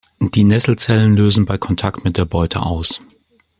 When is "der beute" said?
2.17-2.63